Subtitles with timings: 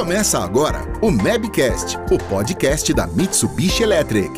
[0.00, 4.32] Começa agora o Mabcast, o podcast da Mitsubishi Electric.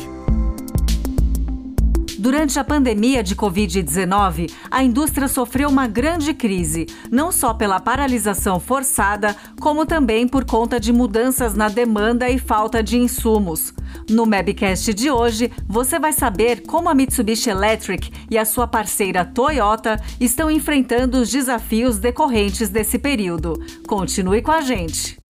[2.19, 8.59] Durante a pandemia de Covid-19, a indústria sofreu uma grande crise, não só pela paralisação
[8.59, 13.73] forçada, como também por conta de mudanças na demanda e falta de insumos.
[14.09, 19.23] No Mabcast de hoje, você vai saber como a Mitsubishi Electric e a sua parceira
[19.23, 23.57] Toyota estão enfrentando os desafios decorrentes desse período.
[23.87, 25.22] Continue com a gente.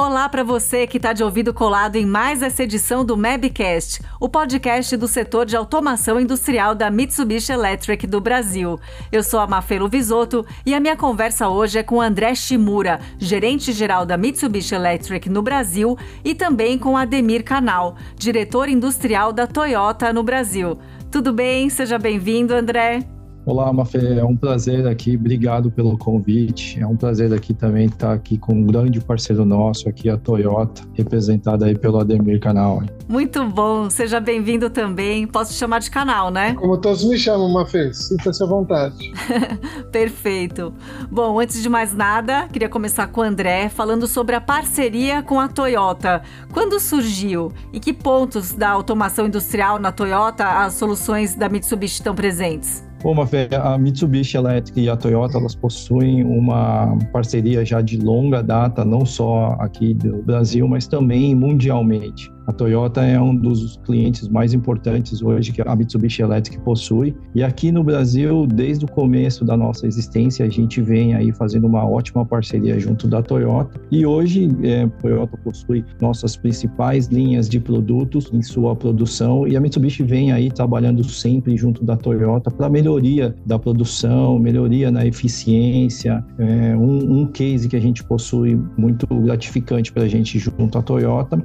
[0.00, 4.28] Olá para você que está de ouvido colado em mais essa edição do Mabcast, o
[4.28, 8.78] podcast do setor de automação industrial da Mitsubishi Electric do Brasil.
[9.10, 14.06] Eu sou a Mafelo Visoto e a minha conversa hoje é com André Shimura, gerente-geral
[14.06, 20.22] da Mitsubishi Electric no Brasil, e também com Ademir Canal, diretor industrial da Toyota no
[20.22, 20.78] Brasil.
[21.10, 21.68] Tudo bem?
[21.68, 23.17] Seja bem-vindo, André.
[23.48, 26.78] Olá, Mafê, é um prazer aqui, obrigado pelo convite.
[26.78, 30.82] É um prazer aqui também estar aqui com um grande parceiro nosso aqui, a Toyota,
[30.92, 32.82] representada aí pelo Ademir Canal.
[33.08, 35.26] Muito bom, seja bem-vindo também.
[35.26, 36.52] Posso te chamar de canal, né?
[36.56, 39.10] Como todos me chamam, Mafê, sinta-se à vontade.
[39.90, 40.74] Perfeito.
[41.10, 45.40] Bom, antes de mais nada, queria começar com o André, falando sobre a parceria com
[45.40, 46.20] a Toyota.
[46.52, 52.14] Quando surgiu e que pontos da automação industrial na Toyota as soluções da Mitsubishi estão
[52.14, 52.86] presentes?
[53.00, 58.42] Bom, Mafé, a Mitsubishi Electric e a Toyota elas possuem uma parceria já de longa
[58.42, 62.28] data, não só aqui do Brasil, mas também mundialmente.
[62.48, 67.14] A Toyota é um dos clientes mais importantes hoje que a Mitsubishi Electric possui.
[67.34, 71.66] E aqui no Brasil, desde o começo da nossa existência, a gente vem aí fazendo
[71.66, 73.78] uma ótima parceria junto da Toyota.
[73.90, 79.54] E hoje, é, a Toyota possui nossas principais linhas de produtos em sua produção e
[79.54, 85.04] a Mitsubishi vem aí trabalhando sempre junto da Toyota para melhoria da produção, melhoria na
[85.04, 86.24] eficiência.
[86.38, 90.82] É um, um case que a gente possui muito gratificante para a gente junto à
[90.82, 91.42] Toyota.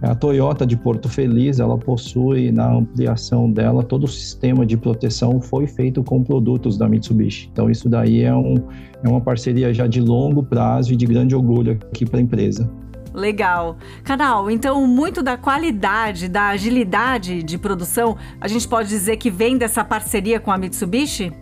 [0.00, 5.40] A Toyota de Porto Feliz, ela possui na ampliação dela todo o sistema de proteção
[5.40, 7.48] foi feito com produtos da Mitsubishi.
[7.52, 8.54] Então isso daí é, um,
[9.02, 12.70] é uma parceria já de longo prazo e de grande orgulho aqui para a empresa.
[13.14, 13.78] Legal.
[14.02, 19.56] Canal, então muito da qualidade, da agilidade de produção, a gente pode dizer que vem
[19.56, 21.32] dessa parceria com a Mitsubishi?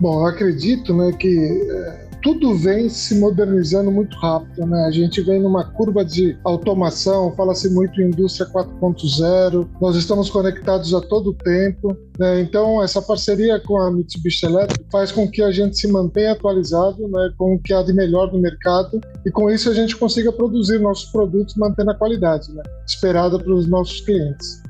[0.00, 4.84] Bom, eu acredito né, que é tudo vem se modernizando muito rápido, né?
[4.86, 10.92] A gente vem numa curva de automação, fala-se muito em indústria 4.0, nós estamos conectados
[10.94, 12.40] a todo tempo, né?
[12.40, 17.08] Então, essa parceria com a Mitsubishi Electric faz com que a gente se mantenha atualizado,
[17.08, 17.32] né?
[17.38, 20.78] Com o que há de melhor no mercado e com isso a gente consiga produzir
[20.78, 22.62] nossos produtos mantendo a qualidade, né?
[22.86, 24.62] Esperada para os nossos clientes.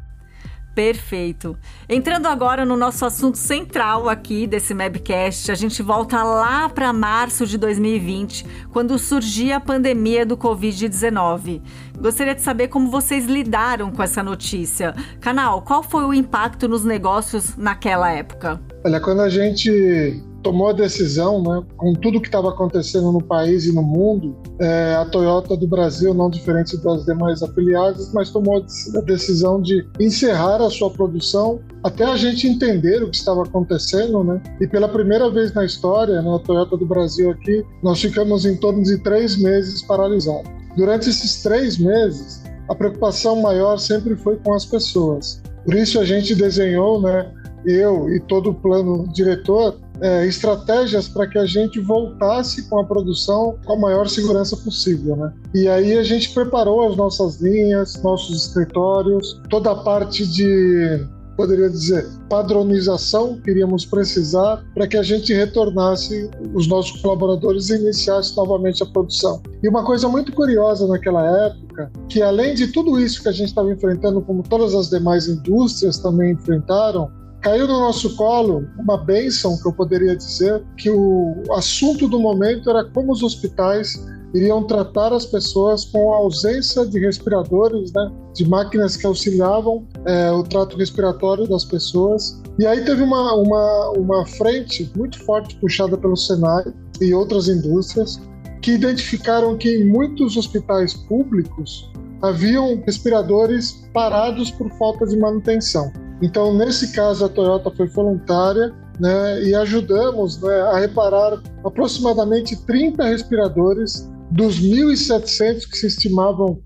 [0.81, 1.59] Perfeito.
[1.87, 7.47] Entrando agora no nosso assunto central aqui desse Mabcast, a gente volta lá para março
[7.47, 11.61] de 2020, quando surgia a pandemia do Covid-19.
[12.01, 14.95] Gostaria de saber como vocês lidaram com essa notícia.
[15.21, 18.59] Canal, qual foi o impacto nos negócios naquela época?
[18.83, 23.67] Olha, quando a gente tomou a decisão, né, com tudo que estava acontecendo no país
[23.67, 28.65] e no mundo, é, a Toyota do Brasil, não diferente das demais afiliadas, mas tomou
[28.97, 34.25] a decisão de encerrar a sua produção até a gente entender o que estava acontecendo,
[34.25, 34.43] né?
[34.61, 38.57] E pela primeira vez na história, né, a Toyota do Brasil aqui, nós ficamos em
[38.57, 40.51] torno de três meses paralisados.
[40.75, 45.43] Durante esses três meses, a preocupação maior sempre foi com as pessoas.
[45.65, 47.31] Por isso a gente desenhou, né,
[47.65, 52.85] eu e todo o plano diretor, é, estratégias para que a gente voltasse com a
[52.85, 55.33] produção com a maior segurança possível, né?
[55.55, 61.07] E aí a gente preparou as nossas linhas, nossos escritórios, toda a parte de
[61.41, 67.77] poderia dizer, padronização que iríamos precisar para que a gente retornasse os nossos colaboradores e
[67.77, 69.41] iniciasse novamente a produção.
[69.63, 73.49] E uma coisa muito curiosa naquela época, que além de tudo isso que a gente
[73.49, 77.11] estava enfrentando, como todas as demais indústrias também enfrentaram,
[77.41, 82.69] caiu no nosso colo uma bênção que eu poderia dizer que o assunto do momento
[82.69, 83.95] era como os hospitais
[84.35, 90.31] iriam tratar as pessoas com a ausência de respiradores, né, de máquinas que auxiliavam é,
[90.31, 92.41] o trato respiratório das pessoas.
[92.59, 96.65] E aí teve uma, uma, uma frente muito forte puxada pelo Senai
[97.01, 98.21] e outras indústrias
[98.63, 101.91] que identificaram que em muitos hospitais públicos
[102.23, 105.91] haviam respiradores parados por falta de manutenção.
[106.23, 113.05] Então, nesse caso, a Toyota foi voluntária né, e ajudamos né, a reparar aproximadamente 30
[113.05, 116.59] respiradores dos 1.700 que se estimavam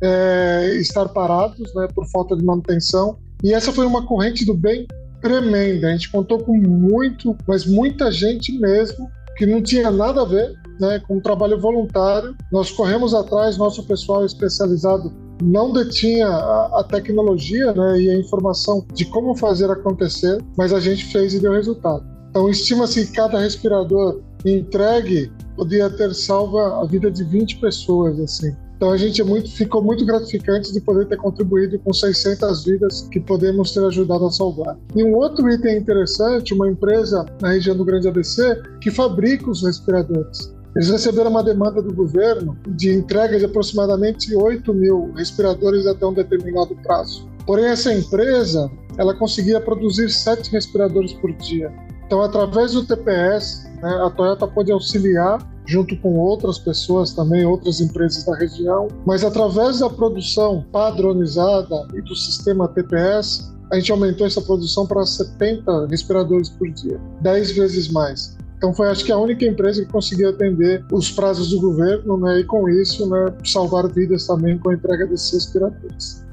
[0.00, 3.18] é, estar parados né, por falta de manutenção.
[3.44, 4.86] E essa foi uma corrente do bem
[5.20, 5.88] tremenda.
[5.88, 10.52] A gente contou com muito, mas muita gente mesmo que não tinha nada a ver
[10.80, 12.34] né, com o trabalho voluntário.
[12.50, 15.12] Nós corremos atrás, nosso pessoal especializado
[15.42, 20.80] não detinha a, a tecnologia né, e a informação de como fazer acontecer, mas a
[20.80, 22.04] gente fez e deu resultado.
[22.30, 28.56] Então, estima-se que cada respirador entregue podia ter salva a vida de 20 pessoas, assim.
[28.82, 33.08] Então a gente é muito, ficou muito gratificante de poder ter contribuído com 600 vidas
[33.12, 34.76] que podemos ter ajudado a salvar.
[34.96, 39.62] E um outro item interessante, uma empresa na região do Grande ABC que fabrica os
[39.62, 40.52] respiradores.
[40.74, 46.14] Eles receberam uma demanda do governo de entrega de aproximadamente 8 mil respiradores até um
[46.14, 47.28] determinado prazo.
[47.46, 51.72] Porém, essa empresa ela conseguia produzir sete respiradores por dia.
[52.06, 57.80] Então, através do TPS, né, a Toyota pode auxiliar junto com outras pessoas também, outras
[57.80, 64.26] empresas da região, mas através da produção padronizada e do sistema TPS, a gente aumentou
[64.26, 68.36] essa produção para 70 respiradores por dia, 10 vezes mais.
[68.62, 72.38] Então foi acho que a única empresa que conseguiu atender os prazos do governo, né,
[72.38, 76.24] e com isso, né, salvar vidas também com a entrega desses respiradores.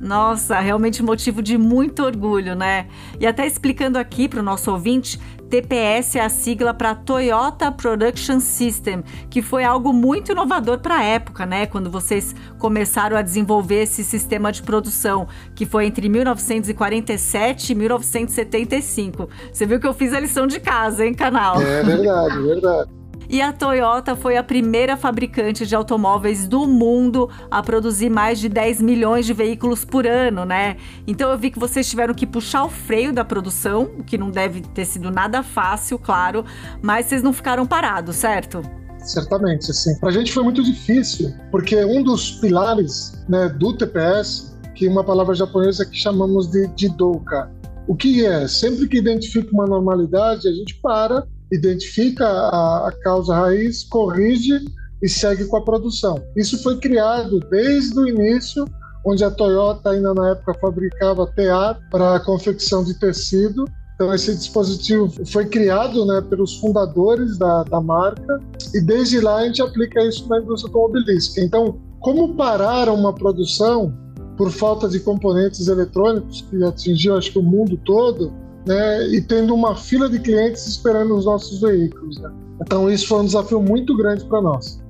[0.00, 2.88] Nossa, realmente motivo de muito orgulho, né?
[3.20, 5.18] E até explicando aqui para o nosso ouvinte,
[5.48, 11.04] TPS é a sigla para Toyota Production System, que foi algo muito inovador para a
[11.04, 11.66] época, né?
[11.66, 19.28] Quando vocês começaram a desenvolver esse sistema de produção, que foi entre 1947 e 1975.
[19.52, 21.60] Você viu que eu fiz a lição de casa, hein, canal?
[21.60, 22.90] É verdade, verdade.
[23.28, 28.48] E a Toyota foi a primeira fabricante de automóveis do mundo a produzir mais de
[28.48, 30.76] 10 milhões de veículos por ano, né?
[31.06, 34.30] Então eu vi que vocês tiveram que puxar o freio da produção, o que não
[34.30, 36.44] deve ter sido nada fácil, claro,
[36.80, 38.62] mas vocês não ficaram parados, certo?
[38.98, 39.98] Certamente, assim.
[39.98, 44.90] Para a gente foi muito difícil, porque um dos pilares né, do TPS, que é
[44.90, 47.50] uma palavra japonesa que chamamos de Jidouka,
[47.86, 48.48] o que é?
[48.48, 54.64] Sempre que identifica uma normalidade, a gente para identifica a, a causa raiz, corrige
[55.02, 56.22] e segue com a produção.
[56.36, 58.64] Isso foi criado desde o início,
[59.04, 63.64] onde a Toyota ainda na época fabricava tear para confecção de tecido.
[63.94, 68.40] Então esse dispositivo foi criado né, pelos fundadores da, da marca
[68.74, 71.40] e desde lá a gente aplica isso na indústria automobilística.
[71.40, 73.94] Então, como parar uma produção
[74.36, 78.32] por falta de componentes eletrônicos que atingiu acho que o mundo todo,
[78.66, 82.18] né, e tendo uma fila de clientes esperando os nossos veículos.
[82.18, 82.30] Né?
[82.60, 84.82] Então, isso foi um desafio muito grande para nós.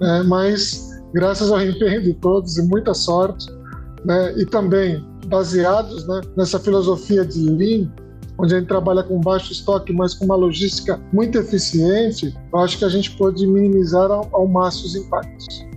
[0.00, 0.22] Né?
[0.24, 3.46] Mas, graças ao empenho de todos e muita sorte,
[4.04, 7.90] né, e também baseados né, nessa filosofia de Lean,
[8.38, 12.78] onde a gente trabalha com baixo estoque, mas com uma logística muito eficiente, eu acho
[12.78, 15.71] que a gente pode minimizar ao, ao máximo os impactos.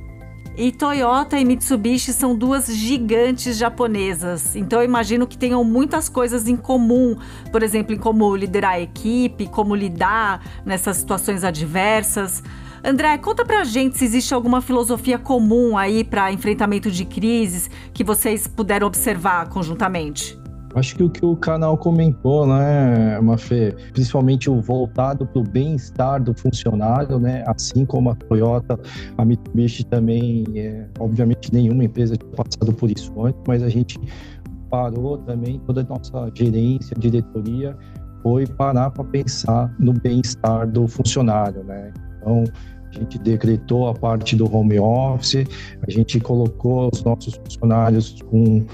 [0.57, 6.47] E Toyota e Mitsubishi são duas gigantes japonesas, então eu imagino que tenham muitas coisas
[6.47, 7.17] em comum,
[7.51, 12.41] por exemplo, em como liderar a equipe, como lidar nessas situações adversas.
[12.81, 18.03] André, conta pra gente se existe alguma filosofia comum aí para enfrentamento de crises que
[18.03, 20.44] vocês puderam observar conjuntamente.
[20.75, 26.21] Acho que o que o canal comentou, né, Mafê, principalmente o voltado para o bem-estar
[26.21, 28.77] do funcionário, né, assim como a Toyota,
[29.17, 33.97] a Mitsubishi também, é, obviamente nenhuma empresa tinha passado por isso antes, mas a gente
[34.69, 37.77] parou também, toda a nossa gerência, diretoria,
[38.21, 41.93] foi parar para pensar no bem-estar do funcionário, né?
[42.19, 42.43] Então,
[42.89, 45.45] a gente decretou a parte do home office,
[45.87, 48.65] a gente colocou os nossos funcionários com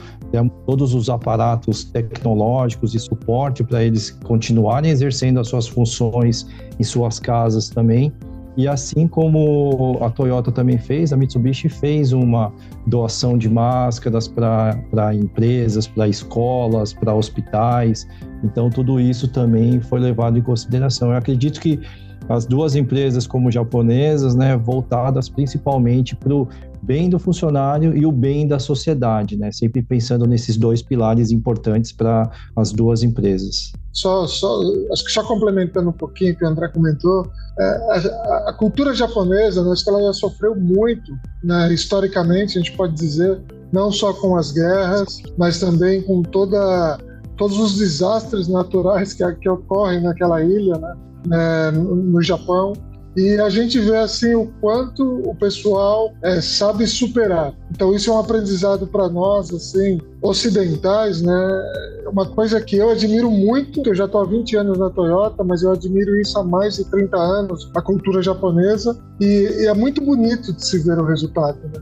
[0.66, 6.48] todos os aparatos tecnológicos e suporte para eles continuarem exercendo as suas funções
[6.80, 8.12] em suas casas também.
[8.58, 12.52] E assim como a Toyota também fez, a Mitsubishi fez uma
[12.86, 18.06] doação de máscaras para empresas, para escolas, para hospitais.
[18.44, 21.12] Então, tudo isso também foi levado em consideração.
[21.12, 21.80] Eu acredito que
[22.28, 26.48] as duas empresas como japonesas, né, voltadas principalmente para o
[26.82, 31.92] bem do funcionário e o bem da sociedade, né, sempre pensando nesses dois pilares importantes
[31.92, 33.72] para as duas empresas.
[33.94, 34.62] Só, só,
[34.92, 39.64] acho que só complementando um pouquinho que o André comentou, é, a, a, cultura japonesa,
[39.64, 41.12] né, acho que ela já sofreu muito,
[41.44, 46.98] né, historicamente, a gente pode dizer, não só com as guerras, mas também com toda
[47.38, 50.96] todos os desastres naturais que, que ocorrem naquela ilha, né?
[51.28, 52.74] né, no Japão.
[53.16, 57.54] E a gente vê assim o quanto o pessoal é, sabe superar.
[57.70, 61.64] Então isso é um aprendizado para nós assim ocidentais, né?
[62.10, 63.82] Uma coisa que eu admiro muito.
[63.86, 66.86] Eu já estou há 20 anos na Toyota, mas eu admiro isso há mais de
[66.86, 68.98] 30 anos, a cultura japonesa.
[69.20, 71.60] E, e é muito bonito de se ver o resultado.
[71.64, 71.82] Né?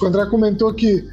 [0.00, 1.06] O André comentou que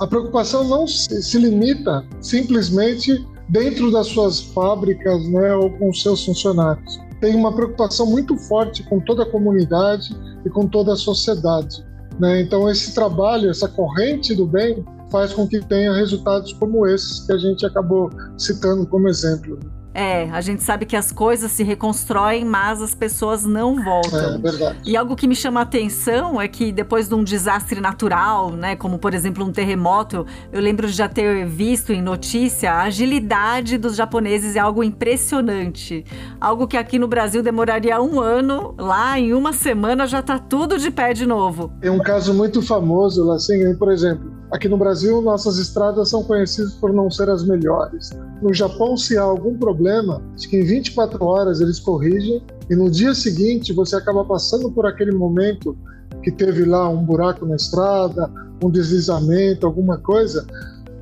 [0.00, 6.24] a preocupação não se, se limita simplesmente dentro das suas fábricas né, ou com seus
[6.24, 7.07] funcionários.
[7.20, 11.84] Tem uma preocupação muito forte com toda a comunidade e com toda a sociedade.
[12.18, 12.42] Né?
[12.42, 17.32] Então, esse trabalho, essa corrente do bem, faz com que tenha resultados como esses que
[17.32, 19.58] a gente acabou citando como exemplo.
[19.94, 24.34] É, a gente sabe que as coisas se reconstroem, mas as pessoas não voltam.
[24.34, 24.78] É verdade.
[24.84, 28.76] E algo que me chama a atenção é que depois de um desastre natural, né,
[28.76, 33.78] como por exemplo um terremoto, eu lembro de já ter visto em notícia a agilidade
[33.78, 36.04] dos japoneses é algo impressionante.
[36.40, 40.78] Algo que aqui no Brasil demoraria um ano, lá em uma semana já está tudo
[40.78, 41.72] de pé de novo.
[41.80, 46.72] Tem um caso muito famoso, assim, por exemplo, Aqui no Brasil, nossas estradas são conhecidas
[46.74, 48.10] por não ser as melhores.
[48.40, 53.14] No Japão, se há algum problema, que em 24 horas eles corrigem e no dia
[53.14, 55.76] seguinte você acaba passando por aquele momento
[56.22, 58.30] que teve lá um buraco na estrada,
[58.62, 60.46] um deslizamento, alguma coisa,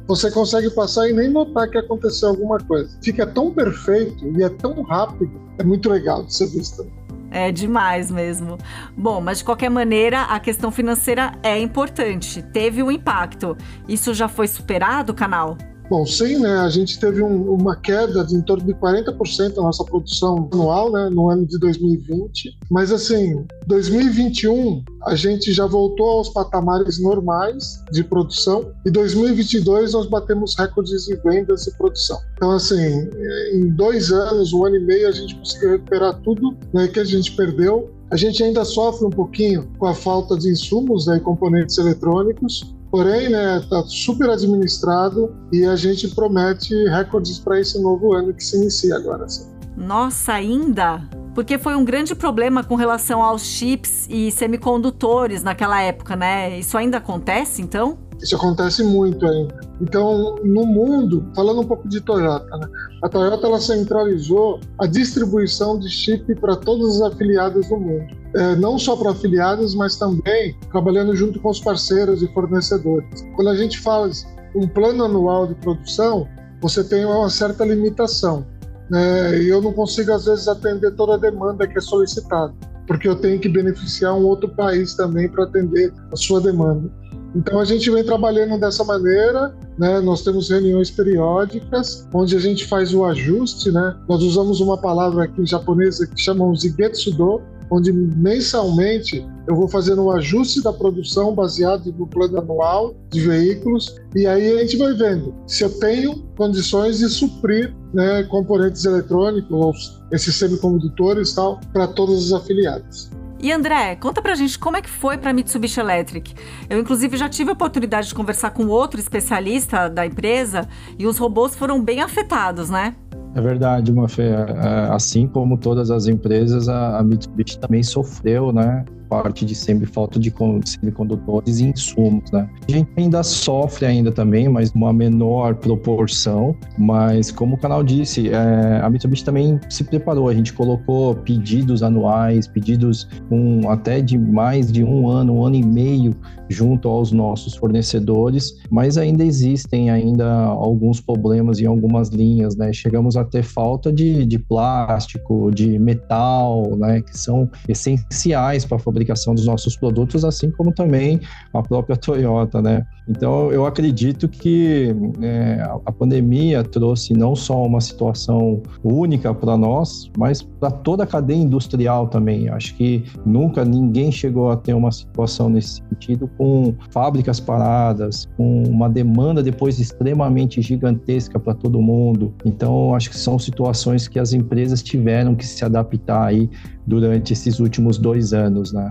[0.07, 2.97] você consegue passar e nem notar que aconteceu alguma coisa.
[3.03, 6.87] Fica tão perfeito e é tão rápido, é muito legal de ser visto.
[7.31, 8.57] É demais mesmo.
[8.97, 12.41] Bom, mas de qualquer maneira, a questão financeira é importante.
[12.41, 13.57] Teve um impacto.
[13.89, 15.59] Isso já foi superado, canal?
[15.89, 16.59] Bom, sim, né?
[16.59, 20.91] A gente teve um, uma queda de em torno de 40% da nossa produção anual,
[20.91, 21.09] né?
[21.11, 22.59] No ano de 2020.
[22.71, 30.07] Mas, assim, 2021 a gente já voltou aos patamares normais de produção e 2022 nós
[30.07, 32.19] batemos recordes de vendas e produção.
[32.35, 33.09] Então, assim,
[33.53, 37.05] em dois anos, um ano e meio, a gente conseguiu recuperar tudo né, que a
[37.05, 37.91] gente perdeu.
[38.11, 42.75] A gente ainda sofre um pouquinho com a falta de insumos né, e componentes eletrônicos,
[42.91, 48.43] Porém, né, tá super administrado e a gente promete recordes para esse novo ano que
[48.43, 49.29] se inicia agora.
[49.29, 49.57] Sim.
[49.77, 51.03] Nossa, ainda?
[51.35, 56.59] Porque foi um grande problema com relação aos chips e semicondutores naquela época, né?
[56.59, 57.99] Isso ainda acontece, então?
[58.23, 59.61] Isso acontece muito ainda.
[59.81, 62.67] Então, no mundo, falando um pouco de Toyota, né?
[63.03, 68.07] a Toyota ela centralizou a distribuição de chip para todas as afiliadas do mundo.
[68.35, 73.23] É, não só para afiliadas, mas também trabalhando junto com os parceiros e fornecedores.
[73.35, 74.11] Quando a gente fala
[74.55, 76.27] um plano anual de produção,
[76.61, 78.47] você tem uma certa limitação.
[78.91, 79.43] Né?
[79.43, 82.55] E eu não consigo, às vezes, atender toda a demanda que é solicitada,
[82.87, 86.91] porque eu tenho que beneficiar um outro país também para atender a sua demanda.
[87.37, 90.01] Então a gente vem trabalhando dessa maneira, né?
[90.01, 93.95] Nós temos reuniões periódicas onde a gente faz o ajuste, né?
[94.09, 99.69] Nós usamos uma palavra aqui em japonês que chamamos de getsudo, onde mensalmente eu vou
[99.69, 104.77] fazendo um ajuste da produção baseado no plano anual de veículos e aí a gente
[104.77, 111.87] vai vendo se eu tenho condições de suprir né, componentes eletrônicos, esses semicondutores tal, para
[111.87, 113.11] todas as afiliadas.
[113.39, 116.35] E André, conta pra gente como é que foi pra Mitsubishi Electric.
[116.71, 120.67] Eu, inclusive, já tive a oportunidade de conversar com outro especialista da empresa
[120.99, 122.95] e os robôs foram bem afetados, né?
[123.35, 124.31] É verdade, Mafé.
[124.31, 128.85] É, assim como todas as empresas, a Mitsubishi também sofreu, né?
[129.09, 130.33] Parte de sempre falta de
[130.65, 132.49] semicondutores e insumos, né?
[132.69, 138.29] A gente ainda sofre ainda também, mas uma menor proporção, mas como o canal disse,
[138.29, 144.19] é, a Mitsubishi também se preparou, a gente colocou pedidos anuais, pedidos com até de
[144.19, 146.15] mais de um ano, um ano e meio
[146.49, 152.73] junto aos nossos fornecedores, mas ainda existem ainda alguns problemas em algumas linhas, né?
[152.73, 157.01] Chegamos a ter falta de, de plástico, de metal, né?
[157.01, 161.21] Que são essenciais para a fabricação dos nossos produtos, assim como também
[161.53, 162.83] a própria Toyota, né?
[163.09, 170.11] Então, eu acredito que é, a pandemia trouxe não só uma situação única para nós,
[170.19, 172.49] mas para toda a cadeia industrial também.
[172.49, 178.65] Acho que nunca ninguém chegou a ter uma situação nesse sentido com fábricas paradas, com
[178.65, 182.35] uma demanda depois extremamente gigantesca para todo mundo.
[182.45, 186.51] Então, acho que são situações que as empresas tiveram que se adaptar aí
[186.87, 188.86] durante esses últimos dois anos, né?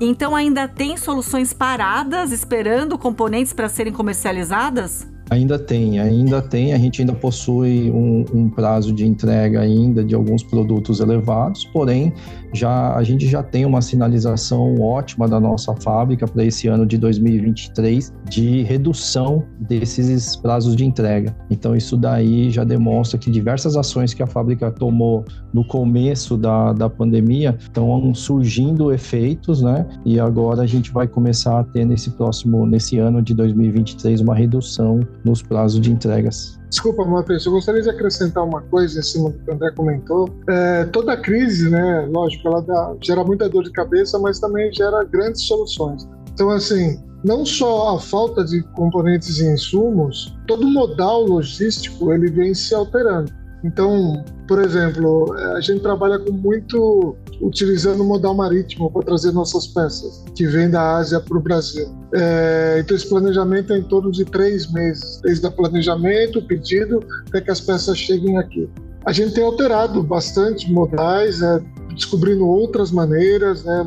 [0.00, 5.06] Então ainda tem soluções paradas esperando componentes para serem comercializadas?
[5.30, 6.72] Ainda tem, ainda tem.
[6.72, 12.12] A gente ainda possui um, um, prazo de entrega ainda de alguns produtos elevados, porém
[12.54, 16.96] já a gente já tem uma sinalização ótima da nossa fábrica para esse ano de
[16.96, 21.36] 2023 de redução desses prazos de entrega.
[21.50, 26.72] Então isso daí já demonstra que diversas ações que a fábrica tomou no começo da,
[26.72, 29.86] da pandemia estão surgindo efeitos, né?
[30.06, 34.34] E agora a gente vai começar a ter nesse próximo, nesse ano de 2023 uma
[34.34, 36.58] redução nos prazos de entregas.
[36.68, 40.28] Desculpa, Matheus, eu gostaria de acrescentar uma coisa em cima do que o André comentou.
[40.48, 45.04] É, toda crise, né, lógico, ela dá, gera muita dor de cabeça, mas também gera
[45.04, 46.06] grandes soluções.
[46.32, 52.30] Então, assim, não só a falta de componentes e insumos, todo o modal logístico ele
[52.30, 53.32] vem se alterando.
[53.64, 59.66] Então, por exemplo, a gente trabalha com muito utilizando o modal marítimo para trazer nossas
[59.66, 61.88] peças, que vem da Ásia para o Brasil.
[62.14, 67.00] É, então, esse planejamento é em torno de três meses, desde o planejamento, o pedido,
[67.28, 68.68] até que as peças cheguem aqui.
[69.04, 71.60] A gente tem alterado bastante modais, é,
[71.94, 73.82] descobrindo outras maneiras, né,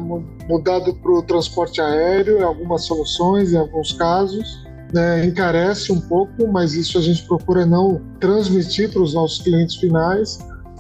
[0.50, 4.62] mudado para o transporte aéreo, algumas soluções, em alguns casos.
[4.94, 9.76] Né, encarece um pouco, mas isso a gente procura não transmitir para os nossos clientes
[9.76, 10.40] finais,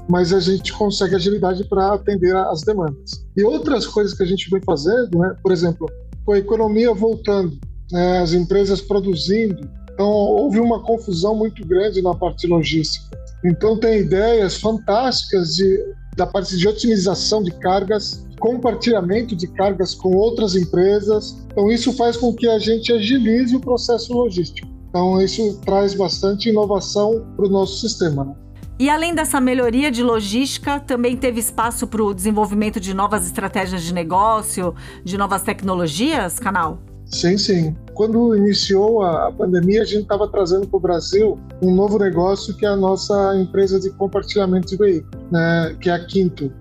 [0.10, 3.26] mas a gente consegue agilidade para atender as demandas.
[3.38, 5.90] E outras coisas que a gente vem fazendo, né, por exemplo,
[6.26, 7.58] com a economia voltando,
[7.92, 13.06] né, as empresas produzindo, então houve uma confusão muito grande na parte logística.
[13.46, 15.80] Então tem ideias fantásticas de,
[16.16, 21.38] da parte de otimização de cargas, compartilhamento de cargas com outras empresas.
[21.52, 24.68] Então isso faz com que a gente agilize o processo logístico.
[24.90, 28.26] Então isso traz bastante inovação para o nosso sistema.
[28.26, 28.36] Né?
[28.80, 33.84] E além dessa melhoria de logística, também teve espaço para o desenvolvimento de novas estratégias
[33.84, 36.80] de negócio, de novas tecnologias, Canal?
[37.06, 37.76] Sim, sim.
[37.94, 42.66] Quando iniciou a pandemia, a gente estava trazendo para o Brasil um novo negócio que
[42.66, 46.52] é a nossa empresa de compartilhamento de veículos, né, que é a Quinto.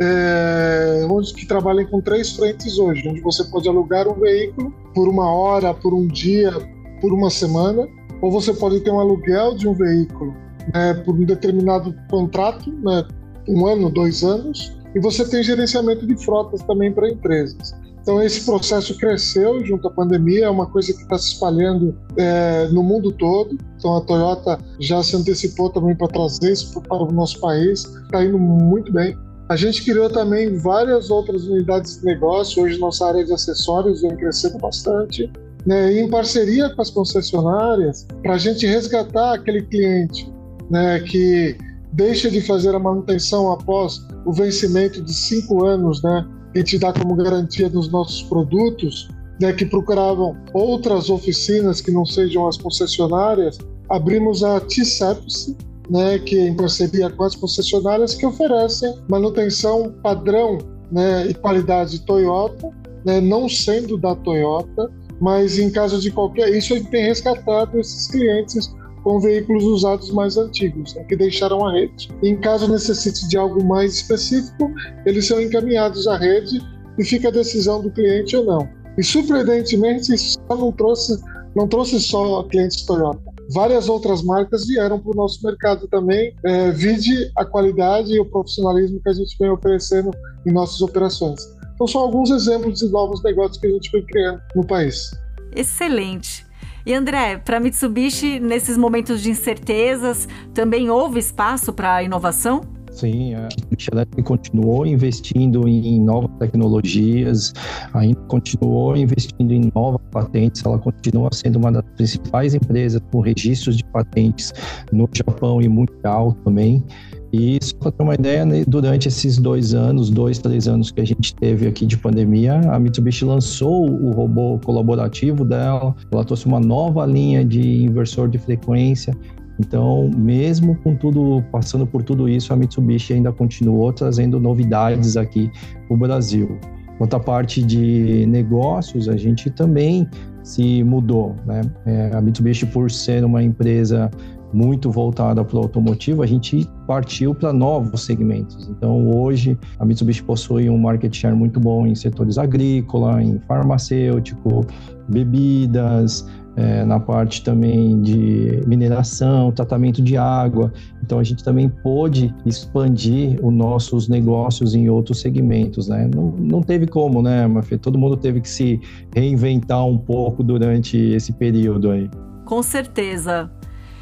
[0.00, 5.08] É, onde que trabalha com três frentes hoje, onde você pode alugar um veículo por
[5.08, 6.52] uma hora, por um dia,
[7.00, 7.88] por uma semana,
[8.22, 10.34] ou você pode ter um aluguel de um veículo
[10.72, 13.04] né, por um determinado contrato, né,
[13.48, 17.74] um ano, dois anos, e você tem gerenciamento de frotas também para empresas.
[18.08, 22.66] Então esse processo cresceu junto à pandemia, é uma coisa que está se espalhando é,
[22.68, 23.58] no mundo todo.
[23.76, 28.24] Então a Toyota já se antecipou também para trazer isso para o nosso país, está
[28.24, 29.14] indo muito bem.
[29.48, 32.62] A gente criou também várias outras unidades de negócio.
[32.62, 35.30] Hoje nossa área de acessórios vem crescendo bastante.
[35.66, 40.32] Né, em parceria com as concessionárias, para a gente resgatar aquele cliente
[40.70, 41.58] né, que
[41.92, 46.92] deixa de fazer a manutenção após o vencimento de cinco anos, né, que te dá
[46.92, 49.08] como garantia dos nossos produtos,
[49.40, 53.58] né, que procuravam outras oficinas que não sejam as concessionárias,
[53.90, 55.56] abrimos a T-Service,
[55.90, 60.58] né, que é em parceria com as concessionárias que oferecem manutenção padrão
[60.92, 62.70] né, e qualidade Toyota,
[63.04, 68.72] né, não sendo da Toyota, mas em caso de qualquer isso tem resgatado esses clientes
[69.02, 72.08] com veículos usados mais antigos, né, que deixaram a rede.
[72.22, 74.70] Em caso necessite de algo mais específico,
[75.06, 76.60] eles são encaminhados à rede
[76.98, 78.68] e fica a decisão do cliente ou não.
[78.98, 81.16] E surpreendentemente, isso não trouxe,
[81.58, 83.20] não trouxe só clientes Toyota.
[83.50, 88.24] Várias outras marcas vieram para o nosso mercado também, é, vide a qualidade e o
[88.24, 90.12] profissionalismo que a gente vem oferecendo
[90.46, 91.40] em nossas operações.
[91.74, 95.10] Então, são alguns exemplos de novos negócios que a gente vem criando no país.
[95.54, 96.46] Excelente.
[96.86, 102.77] E André, para Mitsubishi, nesses momentos de incertezas, também houve espaço para inovação?
[102.98, 107.52] Sim, a Mitsubishi Electric continuou investindo em novas tecnologias,
[107.94, 113.76] ainda continuou investindo em novas patentes, ela continua sendo uma das principais empresas com registros
[113.76, 114.52] de patentes
[114.90, 116.84] no Japão e mundial também.
[117.32, 121.00] E só para ter uma ideia, né, durante esses dois anos, dois, três anos que
[121.00, 126.46] a gente teve aqui de pandemia, a Mitsubishi lançou o robô colaborativo dela, ela trouxe
[126.46, 129.14] uma nova linha de inversor de frequência.
[129.58, 135.50] Então, mesmo com tudo, passando por tudo isso, a Mitsubishi ainda continuou trazendo novidades aqui
[135.86, 136.58] para o Brasil.
[136.96, 140.08] Quanto à parte de negócios, a gente também
[140.42, 141.34] se mudou.
[141.44, 141.60] Né?
[141.86, 144.10] É, a Mitsubishi, por ser uma empresa
[144.52, 148.68] muito voltada para o automotivo, a gente partiu para novos segmentos.
[148.68, 154.64] Então, hoje, a Mitsubishi possui um market share muito bom em setores agrícola, em farmacêutico,
[155.08, 156.26] bebidas,
[156.58, 160.72] é, na parte também de mineração, tratamento de água.
[161.02, 166.10] Então, a gente também pôde expandir os nossos negócios em outros segmentos, né?
[166.12, 167.78] Não, não teve como, né, Mafê?
[167.78, 168.80] Todo mundo teve que se
[169.14, 172.10] reinventar um pouco durante esse período aí.
[172.44, 173.48] Com certeza.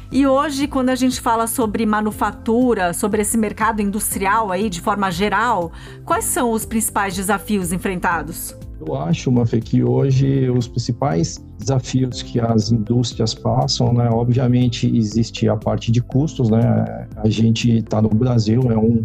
[0.09, 5.11] E hoje, quando a gente fala sobre manufatura, sobre esse mercado industrial aí de forma
[5.11, 5.71] geral,
[6.05, 8.55] quais são os principais desafios enfrentados?
[8.85, 14.07] Eu acho, Mafê, que hoje os principais desafios que as indústrias passam, né?
[14.09, 17.07] Obviamente existe a parte de custos, né?
[17.17, 19.03] A gente está no Brasil, é um,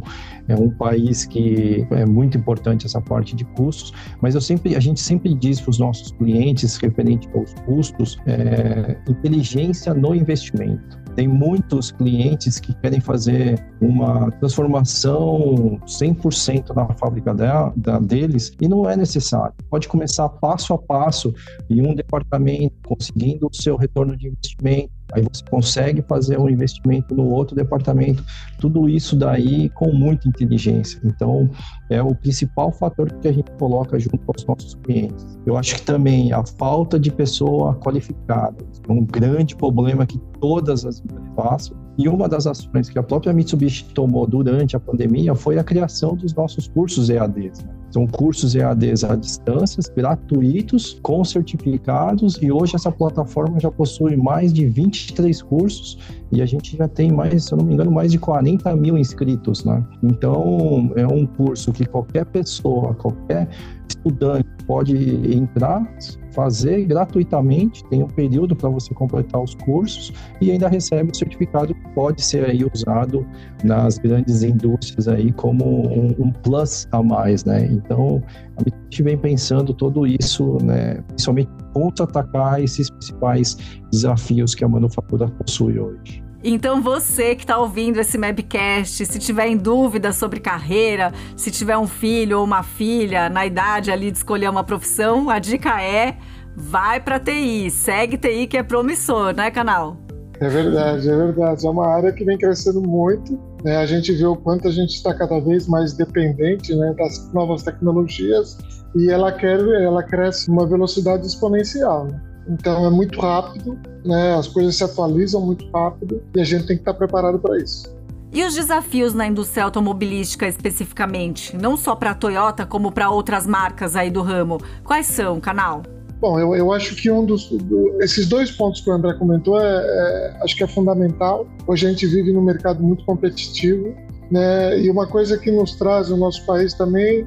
[0.49, 4.81] é um país que é muito importante essa parte de custos, mas eu sempre, a
[4.81, 11.02] gente sempre diz para os nossos clientes referente aos custos, é, inteligência no investimento.
[11.15, 18.89] Tem muitos clientes que querem fazer uma transformação 100% na fábrica da, deles e não
[18.89, 19.55] é necessário.
[19.71, 21.33] Pode começar passo a passo
[21.69, 27.15] em um departamento, conseguindo o seu retorno de investimento, Aí você consegue fazer um investimento
[27.15, 28.25] no outro departamento.
[28.59, 31.01] Tudo isso daí com muita inteligência.
[31.05, 31.51] Então,
[31.91, 35.39] é o principal fator que a gente coloca junto aos nossos clientes.
[35.45, 38.57] Eu acho que também a falta de pessoa qualificada
[38.89, 41.77] é um grande problema que todas as empresas passam.
[41.99, 46.17] E uma das ações que a própria Mitsubishi tomou durante a pandemia foi a criação
[46.17, 47.63] dos nossos cursos EADs.
[47.63, 47.82] Né?
[47.93, 54.51] São cursos EADs à distância, gratuitos, com certificados, e hoje essa plataforma já possui mais
[54.51, 55.99] de 23 cursos
[56.33, 58.97] e a gente já tem mais, se eu não me engano, mais de 40 mil
[58.97, 59.85] inscritos, né?
[60.03, 63.47] Então, é um curso que qualquer pessoa, qualquer
[63.87, 64.97] estudante pode
[65.37, 65.87] entrar,
[66.33, 71.75] fazer gratuitamente, tem um período para você completar os cursos e ainda recebe o certificado
[71.75, 73.27] que pode ser aí usado
[73.65, 77.67] nas grandes indústrias aí como um, um plus a mais, né?
[77.67, 78.23] Então,
[78.57, 83.57] a gente vem pensando todo isso, né, principalmente contra-atacar esses principais
[83.91, 86.22] desafios que a manufatura possui hoje.
[86.45, 91.79] Então você que está ouvindo esse Mabcast, se tiver em dúvida sobre carreira, se tiver
[91.79, 96.17] um filho ou uma filha na idade ali de escolher uma profissão, a dica é
[96.57, 99.97] vai para TI, segue TI que é promissor, né, canal?
[100.41, 101.65] É verdade, é verdade.
[101.65, 103.39] É uma área que vem crescendo muito.
[103.63, 103.77] Né?
[103.77, 107.63] A gente vê o quanto a gente está cada vez mais dependente né, das novas
[107.63, 108.59] tecnologias
[108.97, 112.07] e ela quer, ela cresce uma velocidade exponencial.
[112.07, 112.21] Né?
[112.49, 114.35] Então é muito rápido, né?
[114.35, 117.95] As coisas se atualizam muito rápido e a gente tem que estar preparado para isso.
[118.33, 123.47] E os desafios na indústria automobilística especificamente, não só para a Toyota como para outras
[123.47, 125.83] marcas aí do ramo, quais são, canal?
[126.19, 129.61] Bom, eu, eu acho que um dos do, esses dois pontos que o André comentou
[129.61, 131.47] é, é, acho que é fundamental.
[131.67, 133.93] Hoje a gente vive num mercado muito competitivo,
[134.31, 134.81] né?
[134.81, 137.27] E uma coisa que nos traz no nosso país também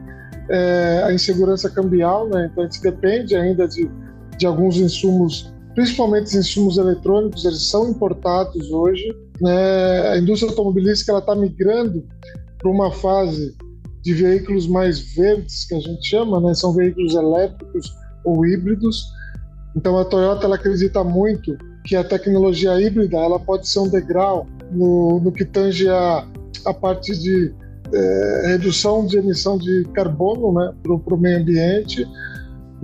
[0.50, 2.50] é a insegurança cambial, né?
[2.50, 3.88] Então a gente depende ainda de
[4.38, 9.04] de alguns insumos, principalmente os insumos eletrônicos, eles são importados hoje.
[9.42, 10.10] Né?
[10.10, 12.04] A indústria automobilística está migrando
[12.58, 13.56] para uma fase
[14.02, 16.54] de veículos mais verdes, que a gente chama, né?
[16.54, 17.92] são veículos elétricos
[18.24, 19.04] ou híbridos.
[19.76, 24.48] Então a Toyota ela acredita muito que a tecnologia híbrida ela pode ser um degrau
[24.72, 26.28] no, no que tange a,
[26.66, 27.54] a parte de
[27.94, 32.06] é, redução de emissão de carbono né, para o meio ambiente,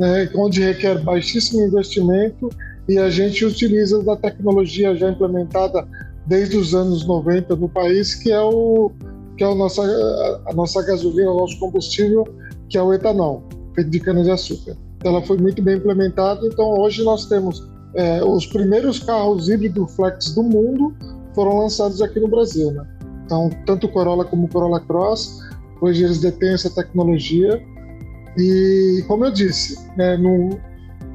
[0.01, 2.49] né, onde requer baixíssimo investimento
[2.89, 5.87] e a gente utiliza da tecnologia já implementada
[6.25, 8.91] desde os anos 90 no país, que é o
[9.37, 9.83] que é a nossa
[10.47, 12.27] a nossa gasolina, o nosso combustível,
[12.67, 13.43] que é o etanol,
[13.75, 14.75] feito de cana de açúcar.
[15.03, 20.33] Ela foi muito bem implementada, então hoje nós temos é, os primeiros carros híbrido flex
[20.33, 20.95] do mundo
[21.35, 22.87] foram lançados aqui no Brasil, né?
[23.25, 25.41] Então, tanto Corolla como Corolla Cross,
[25.79, 27.61] hoje eles detêm essa tecnologia
[28.37, 30.59] e, como eu disse, né, no,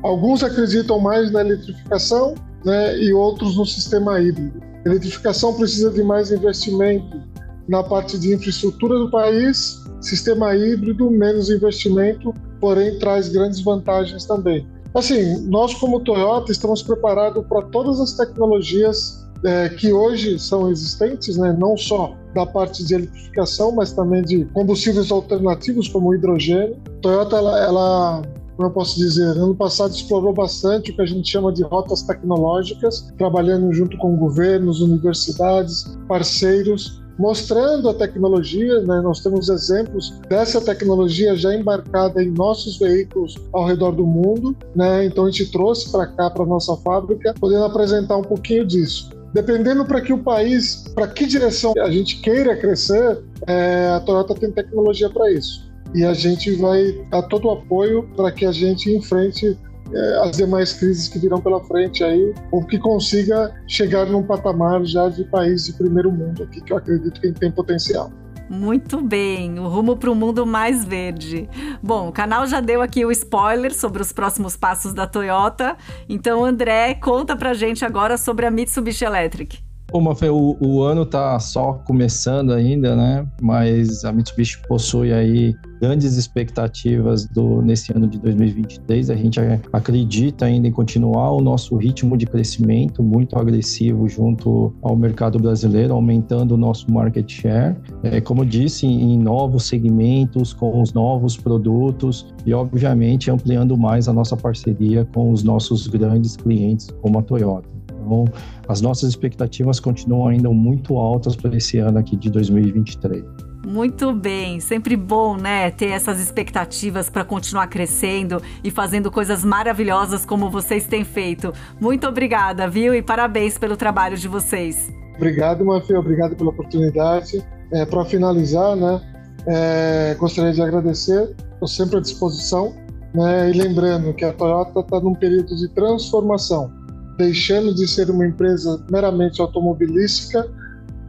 [0.02, 4.60] alguns acreditam mais na eletrificação né, e outros no sistema híbrido.
[4.84, 7.20] A eletrificação precisa de mais investimento
[7.68, 14.66] na parte de infraestrutura do país, sistema híbrido, menos investimento, porém traz grandes vantagens também.
[14.94, 21.36] Assim, nós como Toyota estamos preparados para todas as tecnologias é, que hoje são existentes,
[21.36, 26.76] né, não só da parte de eletrificação, mas também de combustíveis alternativos como o hidrogênio.
[27.00, 28.22] Toyota, ela, ela
[28.56, 32.02] como eu posso dizer, ano passado explorou bastante o que a gente chama de rotas
[32.02, 38.80] tecnológicas, trabalhando junto com governos, universidades, parceiros, mostrando a tecnologia.
[38.80, 39.00] Né?
[39.02, 44.56] Nós temos exemplos dessa tecnologia já embarcada em nossos veículos ao redor do mundo.
[44.74, 45.04] Né?
[45.04, 49.10] Então a gente trouxe para cá, para nossa fábrica, podendo apresentar um pouquinho disso.
[49.36, 54.34] Dependendo para que o país, para que direção a gente queira crescer, é, a Toyota
[54.34, 55.70] tem tecnologia para isso.
[55.94, 59.54] E a gente vai dar todo o apoio para que a gente enfrente
[59.92, 64.82] é, as demais crises que virão pela frente aí, ou que consiga chegar num patamar
[64.86, 68.10] já de país de primeiro mundo aqui, que eu acredito que tem potencial.
[68.48, 71.48] Muito bem, o rumo para um mundo mais verde.
[71.82, 75.76] Bom, o canal já deu aqui o spoiler sobre os próximos passos da Toyota.
[76.08, 79.65] Então, André, conta pra gente agora sobre a Mitsubishi Electric.
[79.88, 83.26] Bom, Mafê, o, o ano está só começando ainda, né?
[83.40, 89.10] Mas a Mitsubishi possui aí grandes expectativas do, nesse ano de 2023.
[89.10, 89.38] A gente
[89.72, 95.94] acredita ainda em continuar o nosso ritmo de crescimento muito agressivo junto ao mercado brasileiro,
[95.94, 97.76] aumentando o nosso market share.
[98.02, 104.12] É, como disse, em novos segmentos, com os novos produtos e, obviamente, ampliando mais a
[104.12, 107.75] nossa parceria com os nossos grandes clientes, como a Toyota.
[108.06, 108.24] Então,
[108.68, 113.24] as nossas expectativas continuam ainda muito altas para esse ano aqui de 2023.
[113.66, 120.24] Muito bem, sempre bom, né, ter essas expectativas para continuar crescendo e fazendo coisas maravilhosas
[120.24, 121.52] como vocês têm feito.
[121.80, 122.94] Muito obrigada, viu?
[122.94, 124.88] E parabéns pelo trabalho de vocês.
[125.16, 127.44] Obrigado, Mafia, obrigado pela oportunidade.
[127.72, 129.00] É, para finalizar, né,
[129.48, 132.72] é, gostaria de agradecer, estou sempre à disposição,
[133.12, 136.70] né, e lembrando que a Toyota está num período de transformação,
[137.16, 140.48] deixando de ser uma empresa meramente automobilística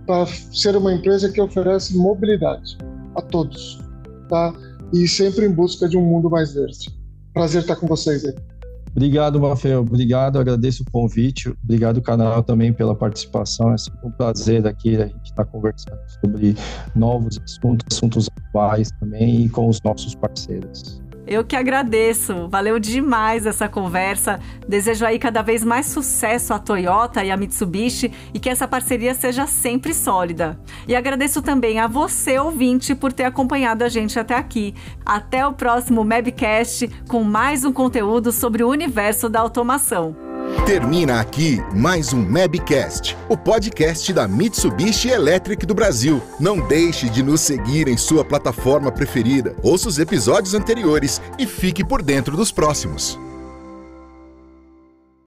[0.05, 2.77] para ser uma empresa que oferece mobilidade
[3.15, 3.79] a todos,
[4.29, 4.53] tá?
[4.93, 6.97] E sempre em busca de um mundo mais verde.
[7.33, 8.33] Prazer estar com vocês aí.
[8.91, 9.81] Obrigado, Rafael.
[9.81, 11.53] Obrigado, agradeço o convite.
[11.63, 13.71] Obrigado, canal, também pela participação.
[13.73, 16.55] É sempre um prazer aqui a gente estar conversando sobre
[16.95, 20.99] novos assuntos, assuntos atuais também e com os nossos parceiros.
[21.27, 22.47] Eu que agradeço.
[22.47, 24.39] Valeu demais essa conversa.
[24.67, 29.13] Desejo aí cada vez mais sucesso à Toyota e à Mitsubishi e que essa parceria
[29.13, 30.57] seja sempre sólida.
[30.87, 34.73] E agradeço também a você, ouvinte, por ter acompanhado a gente até aqui.
[35.05, 40.26] Até o próximo Mabcast com mais um conteúdo sobre o universo da automação.
[40.65, 46.21] Termina aqui mais um Mabcast, o podcast da Mitsubishi Electric do Brasil.
[46.39, 49.55] Não deixe de nos seguir em sua plataforma preferida.
[49.61, 53.19] Ouça os episódios anteriores e fique por dentro dos próximos.